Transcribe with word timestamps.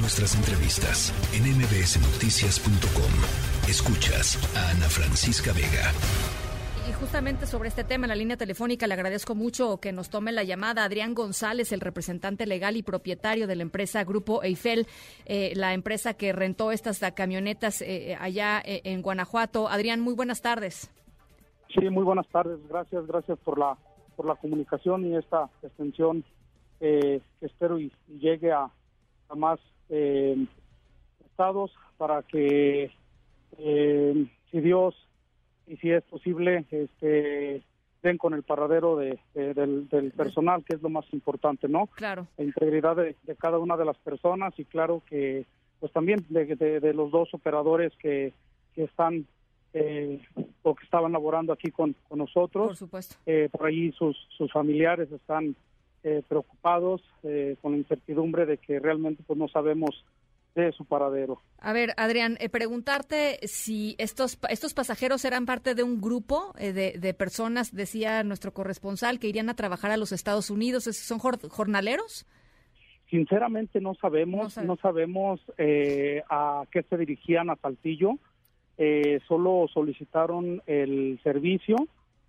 Nuestras 0.00 0.36
entrevistas 0.36 1.10
en 1.34 1.42
mbsnoticias.com. 1.58 3.10
Escuchas 3.68 4.38
a 4.54 4.70
Ana 4.70 4.86
Francisca 4.86 5.50
Vega. 5.52 5.90
Y 6.88 6.92
justamente 6.92 7.46
sobre 7.46 7.68
este 7.68 7.82
tema 7.82 8.04
en 8.04 8.10
la 8.10 8.14
línea 8.14 8.36
telefónica 8.36 8.86
le 8.86 8.94
agradezco 8.94 9.34
mucho 9.34 9.78
que 9.78 9.90
nos 9.90 10.08
tome 10.08 10.30
la 10.30 10.44
llamada 10.44 10.84
Adrián 10.84 11.14
González, 11.14 11.72
el 11.72 11.80
representante 11.80 12.46
legal 12.46 12.76
y 12.76 12.84
propietario 12.84 13.48
de 13.48 13.56
la 13.56 13.62
empresa 13.62 14.04
Grupo 14.04 14.44
Eiffel, 14.44 14.86
eh, 15.26 15.52
la 15.56 15.74
empresa 15.74 16.14
que 16.14 16.32
rentó 16.32 16.70
estas 16.70 17.00
camionetas 17.12 17.82
eh, 17.82 18.16
allá 18.20 18.62
eh, 18.64 18.82
en 18.84 19.02
Guanajuato. 19.02 19.68
Adrián, 19.68 20.00
muy 20.00 20.14
buenas 20.14 20.42
tardes. 20.42 20.92
Sí, 21.74 21.90
muy 21.90 22.04
buenas 22.04 22.28
tardes. 22.28 22.60
Gracias, 22.68 23.04
gracias 23.08 23.36
por 23.40 23.58
la 23.58 23.76
por 24.14 24.26
la 24.26 24.36
comunicación 24.36 25.06
y 25.06 25.16
esta 25.16 25.50
extensión 25.62 26.24
que 26.78 27.20
espero 27.40 27.80
y, 27.80 27.92
llegue 28.08 28.52
a, 28.52 28.70
a 29.28 29.34
más 29.34 29.58
estados 29.90 31.72
para 31.96 32.22
que 32.22 32.90
si 33.56 34.60
Dios 34.60 34.94
y 35.68 35.76
si 35.76 35.90
es 35.90 36.02
posible, 36.04 36.64
este, 36.70 37.62
den 38.02 38.18
con 38.18 38.34
el 38.34 38.42
paradero 38.42 38.96
de, 38.96 39.18
del, 39.34 40.12
personal, 40.16 40.64
que 40.64 40.76
es 40.76 40.82
lo 40.82 40.88
más 40.88 41.04
importante, 41.12 41.68
¿no? 41.68 41.86
Claro. 41.88 42.26
La 42.36 42.44
integridad 42.44 42.96
de, 42.96 43.16
cada 43.38 43.58
una 43.58 43.76
de 43.76 43.84
las 43.84 43.98
personas 43.98 44.54
y 44.58 44.64
claro 44.64 45.02
que, 45.08 45.44
pues 45.80 45.92
también 45.92 46.24
de, 46.28 46.92
los 46.94 47.10
dos 47.10 47.32
operadores 47.34 47.92
que, 47.98 48.32
que 48.74 48.84
están 48.84 49.26
eh, 49.74 50.20
o 50.62 50.74
que 50.74 50.84
estaban 50.84 51.12
laborando 51.12 51.52
aquí 51.52 51.70
con, 51.70 51.94
con 52.08 52.18
nosotros. 52.18 52.68
Por 52.68 52.76
supuesto. 52.76 53.16
Eh, 53.26 53.48
por 53.52 53.66
ahí 53.66 53.92
sus, 53.92 54.16
sus 54.36 54.50
familiares 54.50 55.10
están 55.12 55.54
eh, 56.02 56.22
preocupados 56.28 57.02
con 57.60 57.72
la 57.72 57.78
incertidumbre 57.78 58.46
de 58.46 58.58
que 58.58 58.78
realmente 58.78 59.22
pues 59.26 59.38
no 59.38 59.48
sabemos 59.48 60.04
de 60.54 60.72
su 60.72 60.84
paradero. 60.84 61.40
A 61.60 61.72
ver, 61.72 61.94
Adrián, 61.96 62.36
eh, 62.40 62.48
preguntarte 62.48 63.38
si 63.46 63.94
estos 63.98 64.38
estos 64.48 64.74
pasajeros 64.74 65.24
eran 65.24 65.46
parte 65.46 65.74
de 65.74 65.82
un 65.82 66.00
grupo 66.00 66.54
eh, 66.58 66.72
de, 66.72 67.14
personas, 67.14 67.74
decía 67.74 68.22
nuestro 68.24 68.52
corresponsal, 68.52 69.18
que 69.18 69.28
irían 69.28 69.48
a 69.48 69.54
trabajar 69.54 69.90
a 69.90 69.96
los 69.96 70.12
Estados 70.12 70.50
Unidos. 70.50 70.84
¿Son 70.84 71.18
jornaleros? 71.18 72.26
Sinceramente 73.10 73.80
no 73.80 73.94
sabemos, 73.94 74.58
no, 74.58 74.76
sabemos 74.76 75.40
eh, 75.56 76.22
a 76.28 76.64
qué 76.70 76.82
se 76.82 76.96
dirigían 76.96 77.48
a 77.50 77.56
Saltillo. 77.56 78.18
solo 79.26 79.66
solicitaron 79.72 80.62
el 80.66 81.18
servicio. 81.22 81.76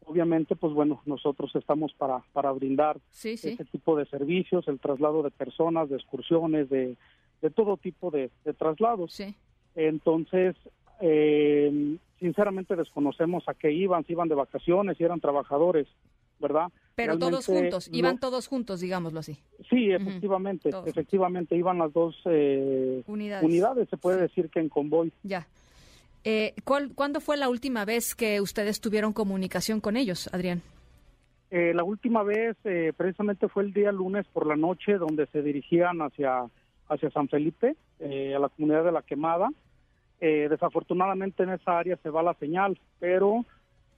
Obviamente, 0.09 0.55
pues 0.55 0.73
bueno, 0.73 1.01
nosotros 1.05 1.55
estamos 1.55 1.93
para, 1.93 2.23
para 2.33 2.51
brindar 2.51 2.97
ese 3.23 3.63
tipo 3.65 3.95
de 3.95 4.05
servicios, 4.07 4.67
el 4.67 4.79
traslado 4.79 5.21
de 5.21 5.29
personas, 5.29 5.89
de 5.89 5.97
excursiones, 5.97 6.69
de 6.69 6.97
de 7.41 7.49
todo 7.49 7.77
tipo 7.77 8.11
de, 8.11 8.31
traslados. 8.57 9.13
Sí. 9.13 9.35
Entonces, 9.75 10.55
eh, 11.01 11.97
sinceramente 12.19 12.75
desconocemos 12.75 13.47
a 13.47 13.53
qué 13.53 13.71
iban, 13.71 14.05
si 14.05 14.13
iban 14.13 14.27
de 14.27 14.35
vacaciones, 14.35 14.97
si 14.97 15.03
eran 15.03 15.19
trabajadores, 15.19 15.87
¿verdad? 16.39 16.67
Pero 16.95 17.17
todos 17.17 17.45
juntos, 17.45 17.89
iban 17.93 18.19
todos 18.19 18.47
juntos, 18.47 18.81
digámoslo 18.81 19.19
así. 19.19 19.37
Sí, 19.69 19.91
efectivamente, 19.91 20.69
efectivamente 20.85 21.55
iban 21.55 21.77
las 21.77 21.93
dos 21.93 22.17
eh, 22.25 23.03
unidades. 23.07 23.89
se 23.89 23.97
puede 23.97 24.21
decir 24.21 24.49
que 24.49 24.59
en 24.59 24.67
convoy. 24.67 25.13
Ya. 25.23 25.47
Eh, 26.31 26.53
¿Cuándo 26.63 27.21
fue 27.21 27.37
la 27.37 27.49
última 27.49 27.85
vez 27.85 28.13
que 28.13 28.39
ustedes 28.39 28.81
tuvieron 28.81 29.13
comunicación 29.13 29.81
con 29.81 29.97
ellos, 29.97 30.29
Adrián? 30.33 30.61
la 31.51 31.83
última 31.83 32.21
vez 32.21 32.55
precisamente 32.95 33.47
fue 33.47 33.63
el 33.63 33.73
día 33.73 33.91
lunes 33.91 34.27
por 34.31 34.45
la 34.45 34.55
noche 34.55 34.99
donde 34.99 35.25
se 35.31 35.41
dirigían 35.41 35.99
hacia 35.99 36.47
hacia 36.89 37.11
San 37.11 37.29
Felipe, 37.29 37.75
eh, 37.99 38.35
a 38.35 38.39
la 38.39 38.49
comunidad 38.49 38.83
de 38.83 38.91
La 38.91 39.03
Quemada. 39.03 39.49
Eh, 40.19 40.47
desafortunadamente 40.49 41.43
en 41.43 41.51
esa 41.51 41.77
área 41.77 41.97
se 42.03 42.09
va 42.09 42.23
la 42.23 42.33
señal, 42.33 42.77
pero 42.99 43.45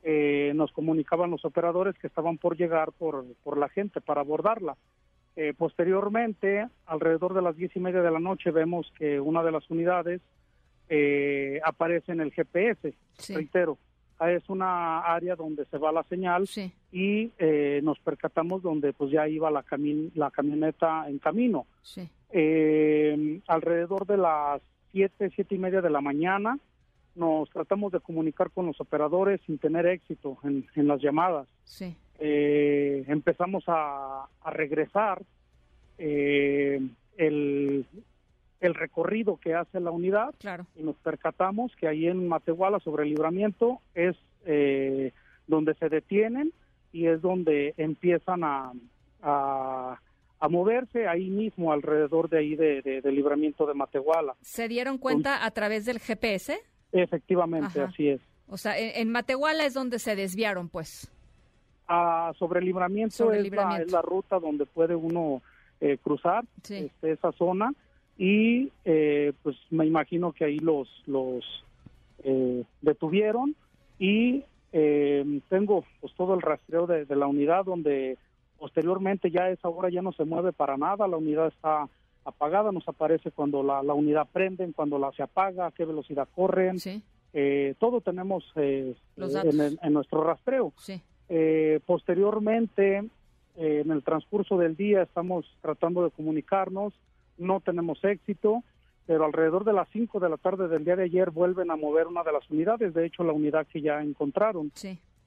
eh, 0.04 0.52
nos 0.56 0.72
comunicaban 0.72 1.32
los 1.32 1.46
operadores 1.46 1.98
que 1.98 2.08
estaban 2.08 2.38
por 2.38 2.58
llegar 2.58 2.92
por, 2.92 3.26
por 3.44 3.58
la 3.58 3.70
gente 3.70 4.02
para 4.02 4.22
abordarla. 4.22 4.76
posteriormente, 5.58 6.68
alrededor 6.86 7.34
de 7.34 7.42
las 7.42 7.56
diez 7.56 7.74
y 7.76 7.80
media 7.80 8.02
de 8.02 8.12
la 8.12 8.20
noche, 8.20 8.52
vemos 8.52 8.92
que 9.00 9.20
una 9.20 9.42
de 9.42 9.52
las 9.52 9.68
unidades 9.72 10.22
aparece 11.64 12.12
en 12.12 12.22
el 12.22 12.32
GPS, 12.32 12.94
reitero, 13.30 13.78
es 14.22 14.48
una 14.50 15.00
área 15.00 15.36
donde 15.36 15.66
se 15.66 15.78
va 15.78 15.92
la 15.92 16.04
señal 16.04 16.48
y 16.92 17.32
nos 17.82 18.00
percatamos 18.00 18.62
donde 18.62 18.94
pues 18.94 19.12
ya 19.12 19.28
iba 19.28 19.50
la, 19.50 19.64
la 20.16 20.32
camioneta 20.32 21.10
en 21.10 21.20
camino. 21.20 21.66
Sí. 21.82 22.08
Eh, 22.34 23.42
alrededor 23.48 24.06
de 24.08 24.18
las 24.18 24.62
siete, 24.92 25.32
siete 25.36 25.56
y 25.56 25.58
media 25.58 25.82
de 25.82 25.90
la 25.90 26.02
mañana 26.02 26.58
nos 27.16 27.50
tratamos 27.50 27.92
de 27.92 28.00
comunicar 28.00 28.52
con 28.52 28.68
los 28.68 28.80
operadores 28.80 29.42
sin 29.46 29.58
tener 29.58 29.86
éxito 29.86 30.38
en, 30.44 30.88
las 30.88 31.02
llamadas. 31.02 31.48
Sí. 31.66 31.94
Eh, 32.20 33.04
empezamos 33.08 33.66
a, 33.68 34.28
regresar 34.46 35.22
eh, 35.98 36.80
el, 37.18 37.86
el, 38.62 38.74
recorrido 38.76 39.38
que 39.38 39.56
hace 39.56 39.80
la 39.80 39.92
unidad 39.92 40.34
claro. 40.40 40.66
y 40.76 40.84
nos 40.84 40.96
percatamos 40.98 41.76
que 41.76 41.88
ahí 41.88 42.08
en 42.08 42.28
Matehuala 42.28 42.80
sobre 42.80 43.04
el 43.04 43.10
libramiento 43.10 43.82
es 43.96 44.16
eh, 44.46 45.12
donde 45.48 45.74
se 45.76 45.90
detienen 45.90 46.54
y 46.94 47.08
es 47.08 47.22
donde 47.22 47.74
empiezan 47.78 48.44
a 48.44 48.72
a 50.42 50.50
moverse 50.50 51.08
ahí 51.08 51.30
mismo 51.30 51.72
alrededor 51.72 52.28
de 52.28 52.40
ahí 52.40 52.56
de, 52.56 53.02
libramiento 53.06 53.68
de 53.68 53.76
Matehuala. 53.76 54.36
¿Se 54.42 54.68
dieron 54.68 54.98
cuenta 54.98 55.46
a 55.46 55.52
través 55.52 55.86
del 55.86 56.00
GPS? 56.00 56.60
Efectivamente, 56.92 57.80
así 57.80 58.10
es. 58.10 58.22
O 58.48 58.58
sea, 58.58 58.78
en, 58.78 59.12
Matehuala 59.12 59.66
es 59.66 59.76
donde 59.76 60.00
se 60.00 60.16
desviaron, 60.16 60.68
pues. 60.68 61.12
Ah, 61.88 62.34
sobre 62.40 62.60
libramiento, 62.60 63.32
es, 63.32 63.52
La, 63.92 64.02
ruta 64.02 64.40
donde 64.40 64.66
puede 64.66 64.96
uno 64.96 65.44
eh, 65.80 66.00
cruzar 66.02 66.44
este, 66.64 67.12
esa 67.12 67.32
zona 67.34 67.72
y 68.18 68.72
eh, 68.86 69.34
pues 69.44 69.58
me 69.70 69.86
imagino 69.86 70.32
que 70.32 70.46
ahí 70.46 70.60
los 70.60 70.88
los 71.06 71.44
eh, 72.24 72.64
detuvieron 72.82 73.56
y 74.00 74.44
tengo 75.50 75.84
pues 76.00 76.14
todo 76.16 76.34
el 76.34 76.42
rastreo 76.42 76.88
de, 76.88 77.04
de 77.04 77.16
la 77.18 77.28
unidad 77.28 77.66
donde 77.66 78.18
Posteriormente 78.62 79.32
ya 79.32 79.46
a 79.46 79.50
esa 79.50 79.70
hora 79.70 79.90
ya 79.90 80.04
no 80.04 80.12
se 80.12 80.24
mueve 80.24 80.54
para 80.54 80.78
nada, 80.78 81.08
la 81.08 81.18
unidad 81.18 81.48
está 81.48 81.90
apagada, 82.24 82.72
nos 82.72 82.88
aparece 82.88 83.32
cuando 83.32 83.64
la, 83.64 83.82
unidad 83.82 84.28
prende, 84.32 84.72
cuando 84.76 85.00
la 85.00 85.12
se 85.14 85.24
apaga, 85.24 85.66
a 85.66 85.72
qué 85.72 85.84
velocidad 85.84 86.28
corren. 86.36 86.78
Eh, 87.34 87.74
todo 87.80 88.02
tenemos 88.02 88.44
eh, 88.58 88.94
en, 89.18 89.94
nuestro 89.94 90.24
rastreo. 90.24 90.74
Eh, 91.28 91.80
posteriormente, 91.88 92.98
en 93.56 93.92
el 93.92 94.04
transcurso 94.04 94.60
del 94.60 94.76
día 94.76 95.02
estamos 95.02 95.44
tratando 95.64 96.04
de 96.04 96.12
comunicarnos, 96.12 96.94
no 97.42 97.60
tenemos 97.60 98.04
éxito, 98.04 98.64
pero 99.06 99.26
alrededor 99.26 99.66
de 99.66 99.74
las 99.74 99.90
5 99.90 100.20
de 100.20 100.30
la 100.30 100.38
tarde 100.38 100.68
del 100.68 100.86
día 100.86 100.96
de 100.96 101.04
ayer 101.04 101.32
vuelven 101.32 101.72
a 101.72 101.76
mover 101.76 102.08
una 102.08 102.24
de 102.24 102.32
las 102.32 102.50
unidades, 102.50 102.94
de 102.94 103.06
hecho 103.06 103.24
la 103.24 103.34
unidad 103.34 103.68
que 103.68 103.82
ya 103.82 104.02
encontraron. 104.02 104.72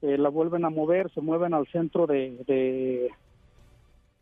la 0.01 0.29
vuelven 0.29 0.65
a 0.65 0.69
mover, 0.69 1.11
se 1.11 1.21
mueven 1.21 1.53
al 1.53 1.67
centro 1.67 2.07
de, 2.07 3.11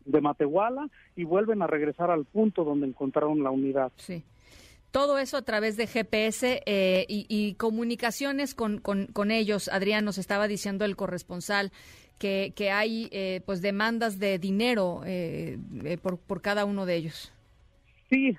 de 0.04 0.20
Matehuala 0.20 0.88
y 1.16 1.24
vuelven 1.24 1.62
a 1.62 1.66
regresar 1.66 2.10
al 2.10 2.24
punto 2.24 2.64
donde 2.64 2.86
encontraron 2.86 3.42
la 3.42 3.50
unidad. 3.50 3.92
Sí. 3.96 4.22
Todo 4.94 5.18
eso 5.18 5.36
a 5.36 5.42
través 5.42 5.76
de 5.76 5.88
GPS 5.88 6.62
eh, 6.66 7.04
y, 7.08 7.54
comunicaciones 7.54 8.54
con, 8.54 8.78
con, 8.78 9.30
ellos. 9.32 9.68
Adrián 9.72 10.04
nos 10.04 10.18
estaba 10.18 10.46
diciendo 10.46 10.84
el 10.84 10.94
corresponsal 10.94 11.72
que, 12.20 12.52
que 12.54 12.70
hay 12.70 13.08
eh, 13.10 13.40
pues 13.44 13.60
demandas 13.60 14.20
de 14.20 14.38
dinero 14.38 15.00
eh, 15.04 15.58
por, 16.00 16.18
por 16.18 16.42
cada 16.42 16.64
uno 16.64 16.86
de 16.86 16.94
ellos. 16.94 17.32
Sí, 18.14 18.36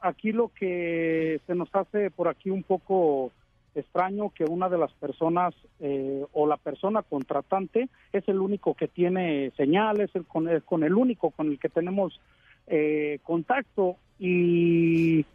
aquí 0.00 0.32
lo 0.32 0.48
que 0.48 1.42
se 1.46 1.54
nos 1.54 1.68
hace 1.74 2.10
por 2.10 2.28
aquí 2.28 2.48
un 2.48 2.62
poco 2.62 3.30
extraño 3.74 4.30
que 4.30 4.44
una 4.44 4.70
de 4.70 4.78
las 4.78 4.90
personas 4.94 5.54
eh, 5.78 6.24
o 6.32 6.46
la 6.46 6.56
persona 6.56 7.02
contratante 7.02 7.90
es 8.14 8.26
el 8.28 8.40
único 8.40 8.72
que 8.72 8.88
tiene 8.88 9.52
señales, 9.58 10.08
el, 10.14 10.24
con 10.24 10.84
el 10.84 10.94
único 10.94 11.32
con 11.32 11.48
el 11.48 11.58
que 11.58 11.68
tenemos 11.68 12.18
eh, 12.66 13.18
contacto 13.24 13.96
y 14.18 15.26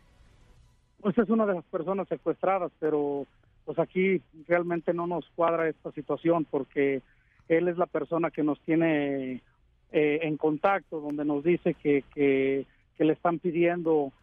pues 0.99 1.15
es 1.15 1.29
una 1.29 1.45
de 1.45 1.53
las 1.53 1.65
personas 1.65 2.07
secuestradas, 2.07 2.71
pero 2.79 3.27
pues 3.65 3.77
aquí 3.77 4.19
realmente 4.47 4.95
no 4.95 5.05
nos 5.05 5.29
cuadra 5.35 5.69
esta 5.69 5.91
situación 5.91 6.47
porque 6.49 7.03
él 7.49 7.67
es 7.67 7.77
la 7.77 7.85
persona 7.85 8.31
que 8.31 8.41
nos 8.41 8.59
tiene 8.61 9.43
eh, 9.91 10.19
en 10.23 10.37
contacto, 10.37 10.99
donde 10.99 11.23
nos 11.23 11.43
dice 11.43 11.75
que, 11.75 12.03
que, 12.15 12.65
que 13.01 13.05
le 13.05 13.13
están 13.13 13.39
pidiendo 13.39 14.13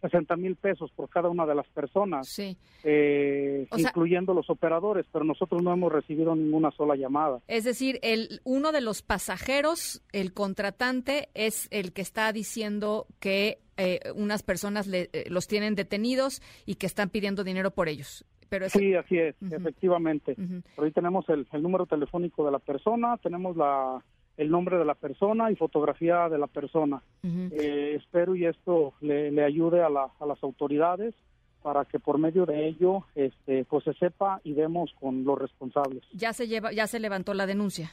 60 0.00 0.36
mil 0.36 0.56
pesos 0.56 0.90
por 0.92 1.08
cada 1.08 1.28
una 1.28 1.46
de 1.46 1.54
las 1.54 1.68
personas, 1.68 2.36
eh, 2.84 3.68
incluyendo 3.76 4.34
los 4.34 4.48
operadores, 4.50 5.06
pero 5.12 5.24
nosotros 5.24 5.62
no 5.62 5.72
hemos 5.72 5.92
recibido 5.92 6.34
ninguna 6.34 6.72
sola 6.72 6.96
llamada. 6.96 7.38
Es 7.46 7.62
decir, 7.62 8.00
el 8.02 8.40
uno 8.42 8.72
de 8.72 8.80
los 8.80 9.02
pasajeros, 9.02 10.02
el 10.12 10.32
contratante, 10.32 11.28
es 11.34 11.68
el 11.70 11.92
que 11.92 12.02
está 12.02 12.32
diciendo 12.32 13.06
que 13.20 13.58
eh, 13.76 14.00
unas 14.16 14.42
personas 14.42 14.86
le, 14.86 15.08
eh, 15.12 15.26
los 15.28 15.46
tienen 15.46 15.76
detenidos 15.76 16.42
y 16.66 16.76
que 16.76 16.86
están 16.86 17.10
pidiendo 17.10 17.44
dinero 17.44 17.70
por 17.70 17.88
ellos. 17.88 18.24
Pero 18.48 18.68
Sí, 18.68 18.94
así 18.94 19.16
es, 19.16 19.36
efectivamente. 19.48 20.34
Por 20.74 20.84
ahí 20.84 20.90
tenemos 20.90 21.24
el 21.28 21.46
número 21.62 21.86
telefónico 21.86 22.44
de 22.44 22.50
la 22.50 22.58
persona, 22.58 23.16
tenemos 23.18 23.56
la 23.56 24.02
el 24.40 24.50
nombre 24.50 24.78
de 24.78 24.86
la 24.86 24.94
persona 24.94 25.50
y 25.50 25.56
fotografía 25.56 26.30
de 26.30 26.38
la 26.38 26.46
persona. 26.46 27.02
Eh, 27.22 27.96
espero 27.98 28.34
y 28.34 28.46
esto 28.46 28.94
le, 29.02 29.44
ayude 29.44 29.82
a, 29.82 29.88
a, 29.88 30.26
las 30.26 30.42
autoridades 30.42 31.14
para 31.62 31.84
que 31.84 31.98
por 31.98 32.16
medio 32.18 32.46
de 32.46 32.66
ello 32.66 33.04
este, 33.14 33.66
pues 33.66 33.84
se 33.84 33.92
sepa 33.92 34.40
y 34.42 34.54
demos 34.54 34.94
con 34.98 35.24
los 35.24 35.38
responsables. 35.38 36.02
Ya 36.14 36.32
se 36.32 36.48
lleva, 36.48 36.72
ya 36.72 36.86
se 36.86 37.00
levantó 37.00 37.34
la 37.34 37.44
denuncia. 37.44 37.92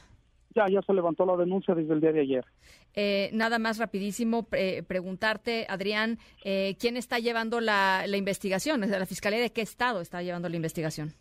Ya, 0.54 0.66
ya 0.68 0.80
se 0.80 0.94
levantó 0.94 1.26
la 1.26 1.36
denuncia 1.36 1.74
desde 1.74 1.92
el 1.92 2.00
día 2.00 2.12
de 2.12 2.20
ayer. 2.20 2.46
Eh, 2.94 3.28
nada 3.34 3.58
más 3.58 3.76
rapidísimo 3.76 4.48
preguntarte, 4.88 5.66
Adrián, 5.68 6.16
eh, 6.42 6.76
¿quién 6.80 6.96
está 6.96 7.18
llevando 7.18 7.60
la, 7.60 8.06
la 8.06 8.16
investigación? 8.16 8.80
¿La 8.80 9.04
Fiscalía 9.04 9.40
de 9.40 9.52
qué 9.52 9.60
estado 9.60 10.00
está 10.00 10.22
llevando 10.22 10.48
la 10.48 10.56
investigación? 10.56 11.12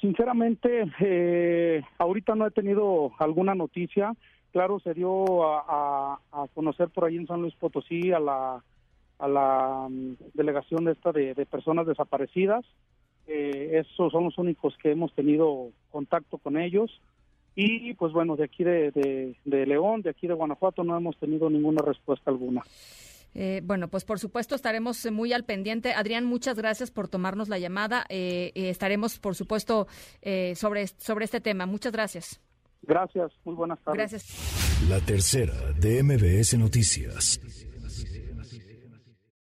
sinceramente, 0.00 0.84
ahorita 1.98 2.36
no 2.36 2.46
he 2.46 2.52
tenido 2.52 3.10
alguna 3.18 3.56
noticia 3.56 4.14
claro, 4.56 4.80
se 4.80 4.94
dio 4.94 5.44
a, 5.44 6.18
conocer 6.54 6.88
por 6.88 7.04
ahí 7.04 7.16
en 7.16 7.26
San 7.26 7.42
Luis 7.42 7.54
Potosí 7.56 8.10
a 8.12 8.18
la, 8.18 8.64
a 9.18 9.28
la 9.28 9.86
mm, 9.90 10.14
delegación 10.32 10.86
de 10.86 10.92
esta 10.92 11.12
de, 11.12 11.34
personas 11.44 11.86
desaparecidas. 11.86 12.64
Eh, 13.26 13.84
esos 13.84 14.10
son 14.10 14.24
los 14.24 14.38
únicos 14.38 14.74
que 14.82 14.92
hemos 14.92 15.12
tenido 15.12 15.72
contacto 15.90 16.38
con 16.38 16.56
ellos. 16.56 16.90
Y 17.54 17.92
pues 17.94 18.14
bueno, 18.14 18.34
de 18.34 18.44
aquí 18.44 18.64
de, 18.64 19.36
León, 19.44 20.00
de 20.00 20.08
aquí 20.08 20.26
de 20.26 20.32
Guanajuato, 20.32 20.84
no 20.84 20.96
hemos 20.96 21.18
tenido 21.18 21.50
ninguna 21.50 21.82
respuesta 21.82 22.30
alguna. 22.30 22.62
Eh, 23.34 23.60
bueno, 23.62 23.88
pues 23.88 24.06
por 24.06 24.18
supuesto 24.18 24.54
estaremos 24.54 25.06
muy 25.12 25.34
al 25.34 25.44
pendiente. 25.44 25.92
Adrián, 25.92 26.24
muchas 26.24 26.56
gracias 26.56 26.90
por 26.90 27.08
tomarnos 27.08 27.50
la 27.50 27.58
llamada. 27.58 28.06
Eh, 28.08 28.52
estaremos, 28.54 29.18
por 29.18 29.34
supuesto, 29.34 29.86
sobre, 30.54 30.86
sobre 30.86 31.26
este 31.26 31.42
tema. 31.42 31.66
Muchas 31.66 31.92
gracias. 31.92 32.40
Gracias, 32.86 33.32
muy 33.44 33.54
buenas 33.54 33.78
tardes. 33.82 34.10
Gracias. 34.10 34.88
La 34.88 35.00
tercera 35.00 35.54
de 35.78 36.02
MBS 36.02 36.56
Noticias. 36.58 37.40